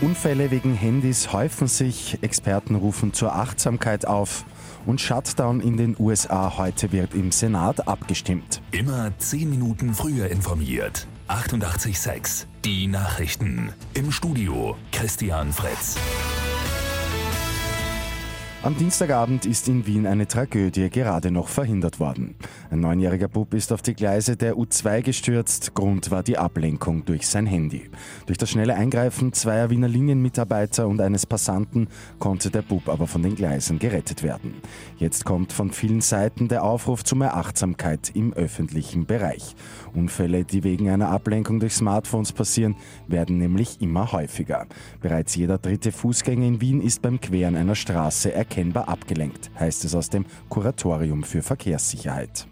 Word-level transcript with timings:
Unfälle 0.00 0.50
wegen 0.50 0.72
Handys 0.72 1.30
häufen 1.34 1.68
sich, 1.68 2.18
Experten 2.22 2.74
rufen 2.74 3.12
zur 3.12 3.34
Achtsamkeit 3.34 4.06
auf 4.06 4.46
und 4.86 4.98
Shutdown 4.98 5.60
in 5.60 5.76
den 5.76 5.94
USA 5.98 6.56
heute 6.56 6.90
wird 6.90 7.12
im 7.12 7.32
Senat 7.32 7.86
abgestimmt. 7.86 8.62
Immer 8.70 9.12
10 9.18 9.50
Minuten 9.50 9.92
früher 9.92 10.28
informiert. 10.28 11.06
88.6 11.28 12.46
Die 12.64 12.86
Nachrichten. 12.86 13.74
Im 13.92 14.10
Studio 14.10 14.74
Christian 14.90 15.52
Fritz. 15.52 15.96
Am 18.62 18.76
Dienstagabend 18.76 19.46
ist 19.46 19.68
in 19.68 19.86
Wien 19.86 20.06
eine 20.06 20.28
Tragödie 20.28 20.90
gerade 20.90 21.30
noch 21.30 21.48
verhindert 21.48 21.98
worden. 21.98 22.34
Ein 22.70 22.80
neunjähriger 22.80 23.26
Bub 23.26 23.54
ist 23.54 23.72
auf 23.72 23.80
die 23.80 23.94
Gleise 23.94 24.36
der 24.36 24.56
U2 24.56 25.00
gestürzt. 25.00 25.74
Grund 25.74 26.10
war 26.10 26.22
die 26.22 26.36
Ablenkung 26.36 27.06
durch 27.06 27.26
sein 27.26 27.46
Handy. 27.46 27.88
Durch 28.26 28.36
das 28.36 28.50
schnelle 28.50 28.74
Eingreifen 28.74 29.32
zweier 29.32 29.70
Wiener 29.70 29.88
Linienmitarbeiter 29.88 30.86
und 30.88 31.00
eines 31.00 31.24
Passanten 31.24 31.88
konnte 32.18 32.50
der 32.50 32.60
Bub 32.60 32.90
aber 32.90 33.06
von 33.06 33.22
den 33.22 33.34
Gleisen 33.34 33.78
gerettet 33.78 34.22
werden. 34.22 34.56
Jetzt 34.98 35.24
kommt 35.24 35.54
von 35.54 35.70
vielen 35.70 36.02
Seiten 36.02 36.48
der 36.48 36.62
Aufruf 36.62 37.02
zu 37.02 37.16
mehr 37.16 37.38
Achtsamkeit 37.38 38.10
im 38.12 38.34
öffentlichen 38.34 39.06
Bereich. 39.06 39.54
Unfälle, 39.94 40.44
die 40.44 40.64
wegen 40.64 40.90
einer 40.90 41.08
Ablenkung 41.08 41.60
durch 41.60 41.72
Smartphones 41.72 42.32
passieren, 42.32 42.76
werden 43.08 43.38
nämlich 43.38 43.80
immer 43.80 44.12
häufiger. 44.12 44.66
Bereits 45.00 45.34
jeder 45.34 45.56
dritte 45.56 45.92
Fußgänger 45.92 46.46
in 46.46 46.60
Wien 46.60 46.82
ist 46.82 47.00
beim 47.00 47.22
Queren 47.22 47.56
einer 47.56 47.74
Straße 47.74 48.30
erkannt 48.34 48.49
erkennbar 48.50 48.88
abgelenkt, 48.88 49.50
heißt 49.58 49.84
es 49.84 49.94
aus 49.94 50.10
dem 50.10 50.26
Kuratorium 50.48 51.22
für 51.22 51.40
Verkehrssicherheit. 51.40 52.48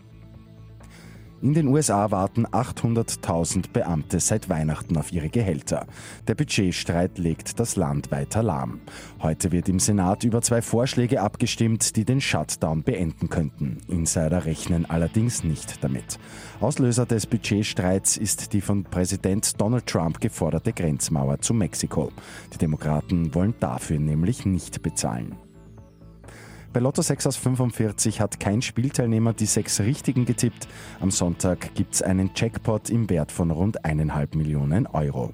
In 1.41 1.55
den 1.55 1.69
USA 1.69 2.11
warten 2.11 2.47
800.000 2.47 3.73
Beamte 3.73 4.19
seit 4.19 4.49
Weihnachten 4.49 4.97
auf 4.97 5.13
ihre 5.13 5.29
Gehälter. 5.29 5.87
Der 6.27 6.35
Budgetstreit 6.35 7.17
legt 7.19 7.61
das 7.61 7.77
Land 7.77 8.11
weiter 8.11 8.43
lahm. 8.43 8.81
Heute 9.23 9.53
wird 9.53 9.69
im 9.69 9.79
Senat 9.79 10.25
über 10.25 10.43
zwei 10.43 10.63
Vorschläge 10.63 11.21
abgestimmt, 11.21 11.95
die 11.95 12.05
den 12.05 12.21
Shutdown 12.21 12.83
beenden 12.83 13.29
könnten. 13.29 13.79
Insider 13.87 14.47
rechnen 14.47 14.85
allerdings 14.87 15.45
nicht 15.45 15.83
damit. 15.85 16.19
Auslöser 16.61 17.07
des 17.07 17.27
Budgetstreits 17.27 18.17
ist 18.17 18.53
die 18.53 18.61
von 18.61 18.83
Präsident 18.83 19.61
Donald 19.61 19.87
Trump 19.87 20.21
geforderte 20.21 20.73
Grenzmauer 20.73 21.41
zu 21.41 21.55
Mexiko. 21.55 22.11
Die 22.53 22.59
Demokraten 22.59 23.33
wollen 23.35 23.55
dafür 23.61 24.01
nämlich 24.01 24.45
nicht 24.45 24.83
bezahlen. 24.83 25.37
Bei 26.71 26.81
Lotto 26.81 27.01
6 27.01 27.27
aus 27.27 27.37
45 27.37 28.21
hat 28.21 28.41
kein 28.41 28.61
Spielteilnehmer 28.61 29.33
die 29.33 29.47
sechs 29.47 29.81
Richtigen 29.81 30.27
getippt. 30.27 30.69
Am 31.01 31.11
Sonntag 31.11 31.75
gibt 31.75 31.95
es 31.95 32.03
einen 32.03 32.31
Jackpot 32.37 32.91
im 32.91 33.09
Wert 33.09 33.33
von 33.33 33.51
rund 33.51 33.87
eineinhalb 33.87 34.35
Millionen 34.35 34.87
Euro. 34.87 35.33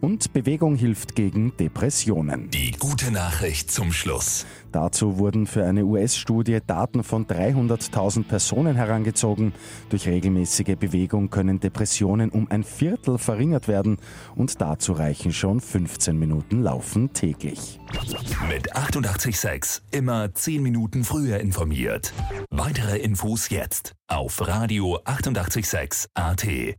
Und 0.00 0.32
Bewegung 0.32 0.76
hilft 0.76 1.16
gegen 1.16 1.56
Depressionen. 1.56 2.50
Die 2.50 2.70
gute 2.70 3.10
Nachricht 3.10 3.70
zum 3.70 3.92
Schluss. 3.92 4.46
Dazu 4.70 5.18
wurden 5.18 5.46
für 5.46 5.64
eine 5.64 5.84
US-Studie 5.84 6.60
Daten 6.64 7.02
von 7.02 7.26
300.000 7.26 8.24
Personen 8.24 8.76
herangezogen. 8.76 9.52
Durch 9.88 10.06
regelmäßige 10.06 10.76
Bewegung 10.78 11.30
können 11.30 11.58
Depressionen 11.58 12.30
um 12.30 12.48
ein 12.48 12.62
Viertel 12.62 13.18
verringert 13.18 13.66
werden 13.66 13.96
und 14.36 14.60
dazu 14.60 14.92
reichen 14.92 15.32
schon 15.32 15.60
15 15.60 16.16
Minuten 16.16 16.62
Laufen 16.62 17.12
täglich. 17.12 17.80
Mit 18.48 18.76
886 18.76 19.82
immer 19.90 20.32
10 20.32 20.62
Minuten 20.62 21.02
früher 21.02 21.40
informiert. 21.40 22.12
Weitere 22.50 22.98
Infos 22.98 23.48
jetzt 23.48 23.94
auf 24.06 24.46
Radio 24.46 25.00
886 25.04 26.08
AT. 26.14 26.76